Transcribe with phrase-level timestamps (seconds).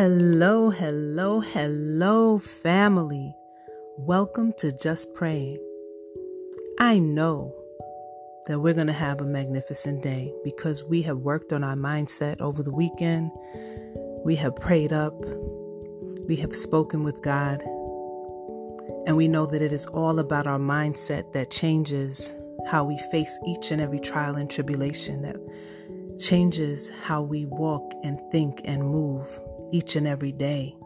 [0.00, 3.34] Hello, hello, hello, family.
[3.96, 5.58] Welcome to Just Praying.
[6.78, 7.52] I know
[8.46, 12.40] that we're going to have a magnificent day because we have worked on our mindset
[12.40, 13.32] over the weekend.
[14.24, 15.16] We have prayed up.
[16.28, 17.60] We have spoken with God.
[19.04, 22.36] And we know that it is all about our mindset that changes
[22.68, 25.38] how we face each and every trial and tribulation, that
[26.20, 29.40] changes how we walk and think and move
[29.72, 30.76] each and every day.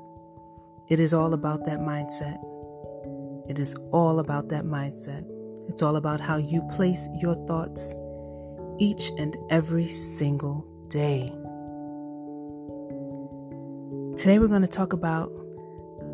[0.89, 2.39] It is all about that mindset.
[3.49, 5.25] It is all about that mindset.
[5.69, 7.97] It's all about how you place your thoughts
[8.79, 11.33] each and every single day.
[14.17, 15.31] Today, we're going to talk about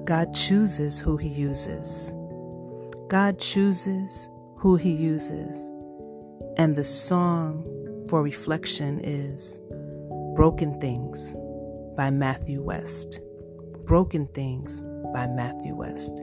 [0.05, 2.15] God chooses who He uses.
[3.09, 5.73] God chooses who He uses.
[6.57, 7.65] And the song
[8.09, 9.61] for reflection is
[10.35, 11.37] Broken Things
[11.99, 13.21] by Matthew West.
[13.85, 14.83] Broken Things
[15.13, 16.17] by Matthew West.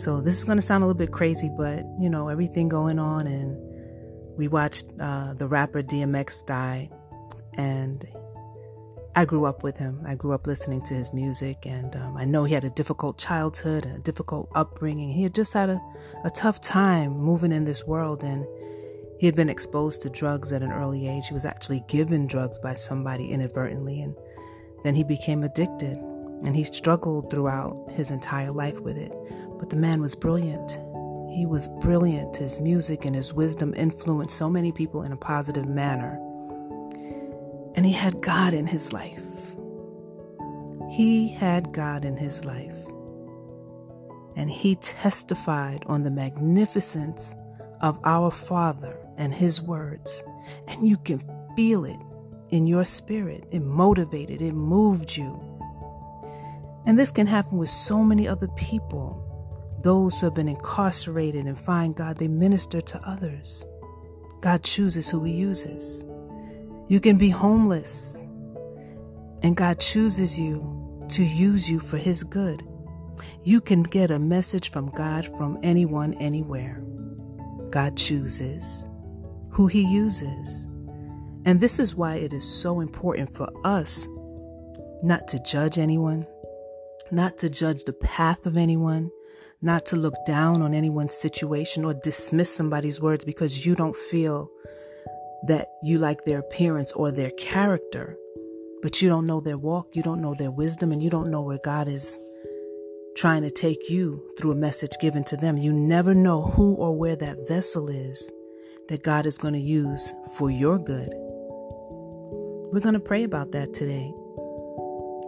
[0.00, 2.98] So this is going to sound a little bit crazy, but you know, everything going
[2.98, 3.56] on and
[4.38, 6.88] we watched uh, the rapper DMX die
[7.58, 8.06] and
[9.14, 10.02] I grew up with him.
[10.06, 13.16] I grew up listening to his music, and um, I know he had a difficult
[13.16, 15.10] childhood, a difficult upbringing.
[15.10, 15.80] He had just had a,
[16.22, 18.46] a tough time moving in this world, and
[19.18, 21.28] he had been exposed to drugs at an early age.
[21.28, 24.14] He was actually given drugs by somebody inadvertently, and
[24.84, 25.96] then he became addicted.
[25.96, 29.12] And he struggled throughout his entire life with it.
[29.58, 30.72] But the man was brilliant.
[31.34, 32.36] He was brilliant.
[32.36, 36.20] His music and his wisdom influenced so many people in a positive manner.
[37.74, 39.56] And he had God in his life.
[40.90, 42.76] He had God in his life.
[44.36, 47.34] And he testified on the magnificence
[47.80, 50.24] of our Father and His words,
[50.68, 51.22] and you can
[51.56, 51.98] feel it
[52.50, 53.44] in your spirit.
[53.50, 55.42] It motivated, it moved you.
[56.86, 59.22] And this can happen with so many other people.
[59.82, 63.66] Those who have been incarcerated and find God, they minister to others.
[64.40, 66.04] God chooses who He uses.
[66.88, 68.22] You can be homeless,
[69.42, 72.62] and God chooses you to use you for His good.
[73.42, 76.82] You can get a message from God from anyone, anywhere.
[77.70, 78.88] God chooses
[79.56, 80.68] who He uses.
[81.46, 84.06] And this is why it is so important for us
[85.02, 86.26] not to judge anyone,
[87.10, 89.10] not to judge the path of anyone,
[89.62, 94.50] not to look down on anyone's situation or dismiss somebody's words because you don't feel
[95.46, 98.18] that you like their appearance or their character,
[98.82, 101.40] but you don't know their walk, you don't know their wisdom, and you don't know
[101.40, 102.18] where God is
[103.16, 105.56] trying to take you through a message given to them.
[105.56, 108.30] You never know who or where that vessel is
[108.88, 111.12] that God is going to use for your good.
[112.72, 114.12] We're going to pray about that today.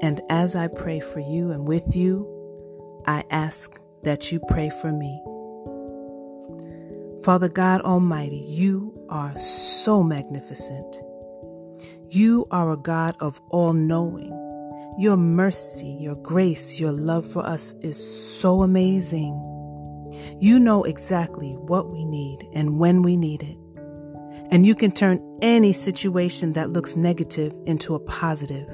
[0.02, 2.26] And as I pray for you and with you,
[3.06, 5.20] I ask that you pray for me.
[7.24, 10.96] Father God Almighty, you are so magnificent.
[12.10, 14.32] You are a God of all knowing.
[14.98, 17.98] Your mercy, your grace, your love for us is
[18.40, 19.34] so amazing.
[20.40, 23.56] You know exactly what we need and when we need it.
[24.50, 28.68] And you can turn any situation that looks negative into a positive.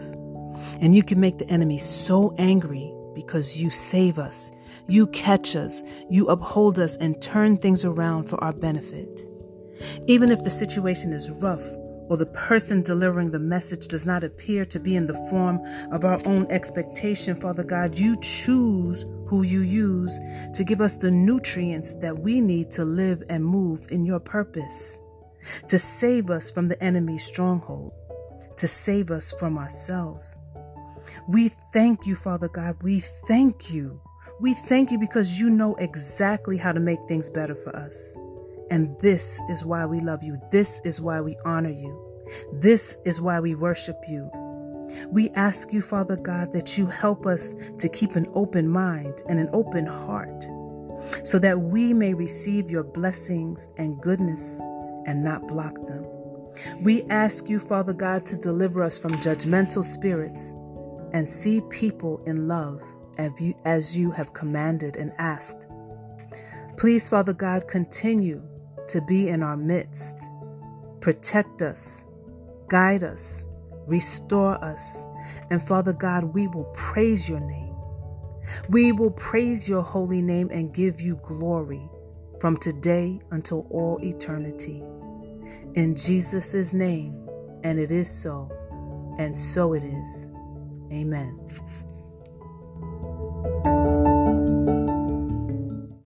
[0.81, 4.51] And you can make the enemy so angry because you save us,
[4.89, 9.27] you catch us, you uphold us, and turn things around for our benefit.
[10.07, 11.65] Even if the situation is rough
[12.09, 15.59] or the person delivering the message does not appear to be in the form
[15.91, 20.19] of our own expectation, Father God, you choose who you use
[20.55, 25.01] to give us the nutrients that we need to live and move in your purpose,
[25.69, 27.93] to save us from the enemy's stronghold,
[28.57, 30.37] to save us from ourselves.
[31.29, 32.77] We thank you, Father God.
[32.83, 34.01] We thank you.
[34.41, 38.19] We thank you because you know exactly how to make things better for us.
[38.71, 40.39] And this is why we love you.
[40.51, 42.01] This is why we honor you.
[42.53, 44.31] This is why we worship you.
[45.09, 49.39] We ask you, Father God, that you help us to keep an open mind and
[49.39, 50.45] an open heart
[51.23, 54.61] so that we may receive your blessings and goodness
[55.07, 56.07] and not block them.
[56.83, 60.55] We ask you, Father God, to deliver us from judgmental spirits
[61.13, 62.81] and see people in love
[63.65, 65.67] as you have commanded and asked.
[66.77, 68.43] Please, Father God, continue
[68.89, 70.29] to be in our midst.
[71.01, 72.07] Protect us,
[72.69, 73.47] guide us,
[73.87, 75.07] restore us.
[75.51, 77.75] And Father God, we will praise your name.
[78.69, 81.89] We will praise your holy name and give you glory
[82.41, 84.83] from today until all eternity.
[85.75, 87.29] In Jesus' name,
[87.63, 88.51] and it is so.
[89.19, 90.31] And so it is.
[90.93, 91.41] Amen.